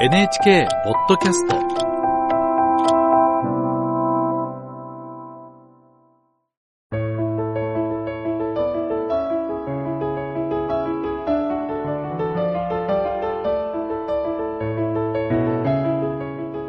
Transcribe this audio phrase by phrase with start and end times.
[0.00, 1.56] NHK ポッドキャスト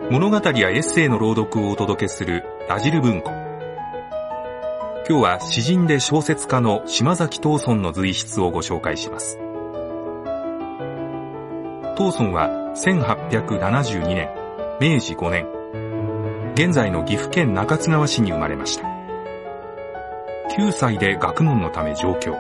[0.09, 3.29] 物語やエッセイの朗読をお届けするラジル文庫。
[5.07, 9.37] 今日は詩人で小説家の島崎藤村の随筆をご紹介します。
[11.99, 14.29] 藤村は1872年、
[14.79, 18.87] 明治5年、現在の岐阜県中津川市に生まれました。
[20.57, 22.37] 9歳で学問のため上京。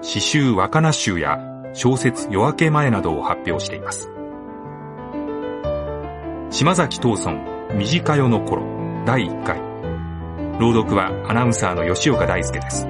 [0.00, 1.40] 詩集若菜集や
[1.74, 4.08] 小説夜明け前などを発表しています。
[6.48, 7.38] 島崎藤村
[7.68, 8.62] 短夜の頃
[9.04, 9.60] 第1回
[10.58, 12.86] 朗読はアナウンサーの吉岡大輔です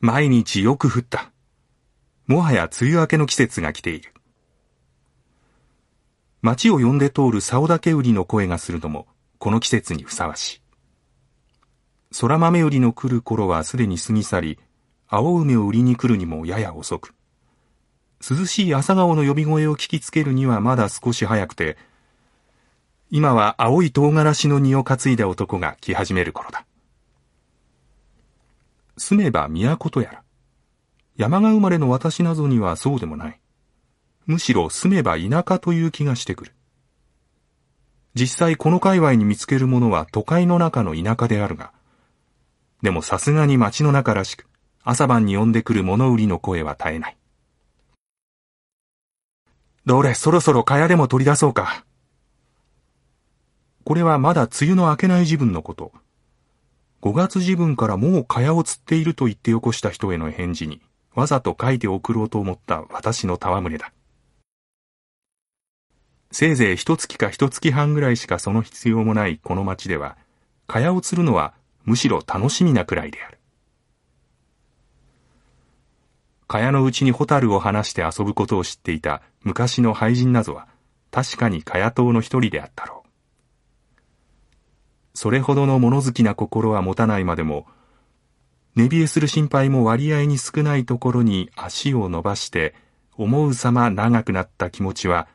[0.00, 1.32] 毎日よく降った。
[2.28, 4.12] もはや梅雨明けの季節が来ている。
[6.40, 10.60] 街を呼んで通る竿竹売りの声がするのもこの季節にふさわしい。
[12.20, 14.58] 空豆売りの来る頃はすでに過ぎ去り
[15.08, 17.14] 青梅を売りに来るにもやや遅く。
[18.20, 21.76] 涼しい朝顔の呼び声を聞きつけるにはまだ少し早くて、
[23.10, 26.67] 今は青い唐辛子の荷を担いだ男が来始める頃だ。
[28.98, 30.22] 住めば都とやら。
[31.16, 33.40] 山が生まれの私などにはそうでもない。
[34.26, 36.52] むしろ住めば田舎という気がしてくる。
[38.14, 41.72] 実際この界隈に見つけるものは都会の中の田舎であるが、
[42.82, 44.46] でもさすがに街の中らしく、
[44.82, 47.16] 朝晩に呼んでくる物売りの声は絶えない。
[49.86, 51.84] どれ、そろそろ蚊帳でも取り出そうか。
[53.84, 55.92] これはまだ梅雨の明けない時分のこと。
[57.00, 60.80] 5月時分からもう蚊帳を釣っていると言ってよこした人への返事に、
[61.14, 63.92] わざと書いて送ろうと思った私の戯れだ。
[66.32, 70.16] せいぜい一月か一月半ぐらいしかその必要もないこの町では、
[70.66, 71.54] 蚊帳を釣るのは
[71.84, 73.38] むしろ楽しみなくらいである。
[76.48, 80.66] 蚊帳のうちにホタルを放して遊ぶことを知っていた昔の廃人なぞは、
[81.12, 82.97] 確かに蚊帳島の一人であったろう。
[85.20, 87.66] それほどの物好きな心は持たないまでも、
[88.76, 92.72] 寝冷えする心配も割合に少ないところに足を伸ばして、
[93.16, 95.26] 思うさま長くなった気持ちは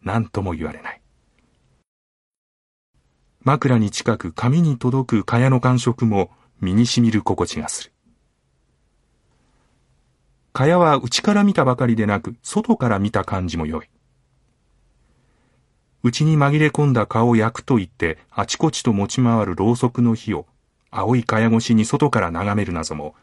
[0.00, 1.02] 何とも言われない。
[3.42, 6.30] 枕に近く髪に届く蚊帳の感触も
[6.60, 7.92] 身に染みる心地がする。
[10.52, 13.88] 蚊帳は内から見たばかりでなく、外から見た感じも良い。
[16.02, 20.46] 内に紛れ込んだ蚊を焼くと言って、あちこちと持ち回るろうそくの火を、
[20.90, 23.14] 青い蚊帳越しに外から眺めるなぞも、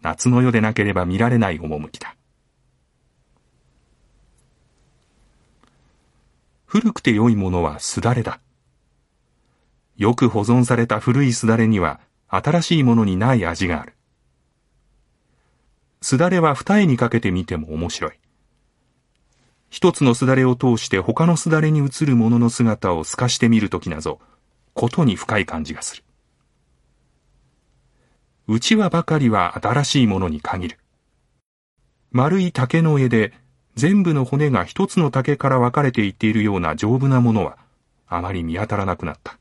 [0.00, 2.14] 夏の夜でなければ見られない趣だ。
[6.66, 8.40] 古くて良いものはすだれだ。
[9.96, 11.98] よく保存された古いすだれには、
[12.28, 13.94] 新しいものにない味がある。
[16.00, 18.12] すだれは二重にかけてみても面白い。
[19.70, 24.18] 一つのすだれを通して他のすだれに映るものの姿を透かしてみるときなぞ、
[24.74, 26.04] ことに深い感じがする。
[28.46, 30.78] 内輪ばかりは新しいものに限る。
[32.10, 33.34] 丸い竹の絵で
[33.74, 37.58] 全部の骨が一つの竹から分かれていっているような丈夫なものは
[38.06, 39.38] あまり見当たらなくなった。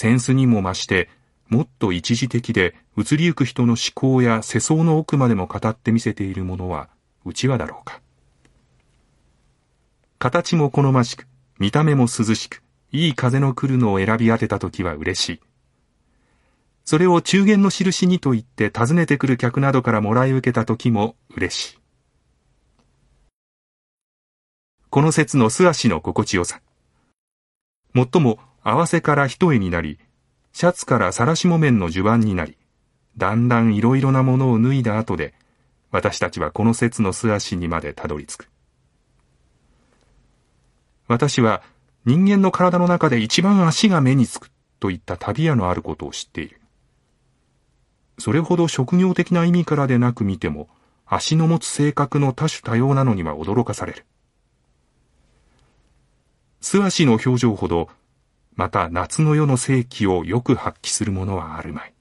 [0.00, 1.10] 扇子にも増して
[1.48, 6.88] もっと一時的で移りゆく人の思考や世相の奥までも語ってみせているものは
[7.28, 8.00] 内輪だろうか。
[10.18, 11.26] 形も好ましく、
[11.58, 15.40] 見た目も涼しく、いい風の来るのを選び当てた時は嬉しい。
[16.84, 21.78] それを中元の印にと言って訪ねてくる客などからもらい受けた時も嬉しい。
[24.90, 26.62] この説の素足の心地よさ。
[27.92, 29.98] もっとも合わせから一重になり、
[30.52, 32.56] シャツから晒し木綿の襦袢になり、
[33.18, 35.34] だんだんいろいろなものを脱いだ後で、
[35.90, 38.48] 私たちはこの説の素足にまでたどり着く。
[41.06, 41.62] 私は
[42.04, 44.50] 人間の体の中で一番足が目につく
[44.80, 46.60] といった旅屋のあることを知っている。
[48.18, 50.68] それほど職業的な意味からでなく見ても、
[51.06, 54.04] 足の持つ性格の多種多様なのには驚かされる。
[56.60, 57.88] 素足の表情ほど
[58.58, 61.94] また夏の夜の世紀をよく発揮するものはあるまい。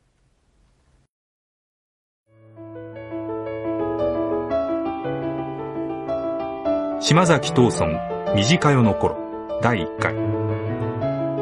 [6.99, 7.99] 島崎藤村
[8.33, 9.17] 短夜の頃
[9.61, 10.15] 第1回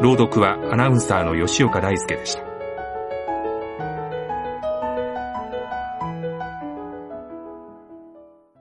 [0.01, 2.54] 朗読はアナウンサーの吉岡大輔でした。